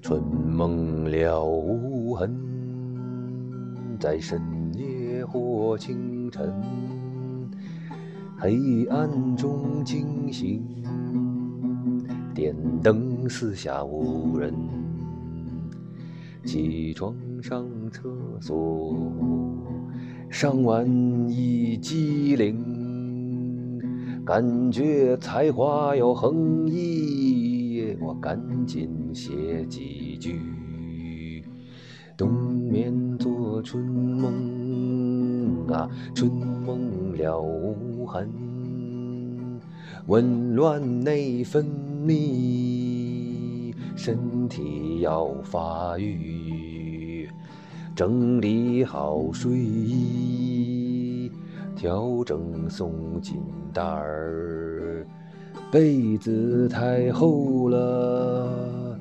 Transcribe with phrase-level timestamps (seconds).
[0.00, 2.32] 春梦了无痕，
[3.98, 4.40] 在深
[4.74, 6.54] 夜或清晨，
[8.38, 10.64] 黑暗中惊醒，
[12.32, 14.54] 电灯四下无人，
[16.44, 18.08] 起床上厕
[18.40, 18.96] 所，
[20.30, 20.88] 上完
[21.28, 22.87] 一机灵，
[24.28, 31.42] 感觉才华有横溢，我赶紧写几句。
[32.14, 38.30] 冬眠做春梦啊，春梦了无痕，
[40.08, 41.64] 紊乱内分
[42.06, 47.26] 泌，身体要发育，
[47.96, 50.77] 整理好睡衣，
[51.78, 53.36] 调整松紧
[53.72, 55.06] 带儿，
[55.70, 58.98] 被子太厚了，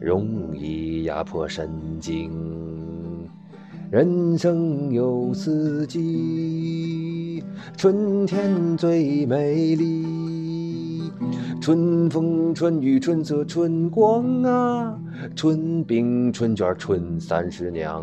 [0.00, 1.68] 容易压迫神
[2.00, 3.28] 经。
[3.90, 7.44] 人生有四季，
[7.76, 11.02] 春天最美丽。
[11.60, 14.98] 春风春雨春色春光啊，
[15.36, 18.02] 春饼春卷春三十娘，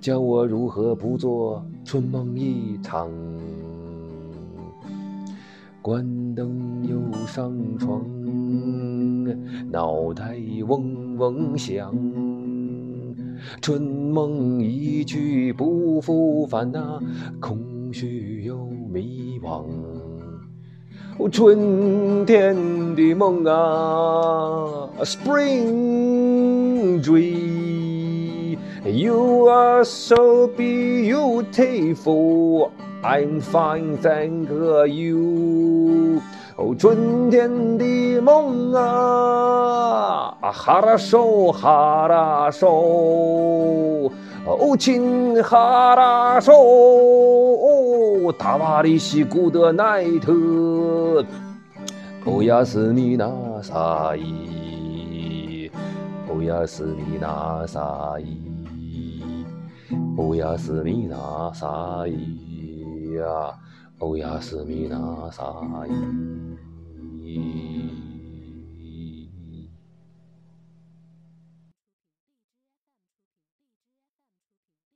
[0.00, 3.10] 教我如何不做春梦一场。
[5.82, 8.02] 关灯又上床，
[9.70, 11.94] 脑袋嗡嗡响。
[13.60, 16.98] 春梦一去不复返呐，
[17.38, 18.56] 空虚又
[18.90, 19.66] 迷惘。
[21.30, 22.56] 春天
[22.96, 27.59] 的梦啊，Spring Dream
[28.84, 32.02] You are so beautiful。
[33.02, 34.48] I'm fine, thank
[34.88, 36.22] you。
[36.56, 42.68] 哦，春天的梦啊，啊哈拉手，哈拉手，
[44.46, 51.24] 哦，亲哈拉手，哦，大瓦里西古德奈特，
[52.24, 53.30] 哦呀斯米纳
[53.62, 55.70] 萨伊，
[56.28, 58.49] 哦呀斯米纳萨伊，
[60.40, 63.54] 哦呀斯米纳萨伊呀。
[63.98, 65.44] 哦呀，斯米纳萨
[67.22, 67.79] 伊。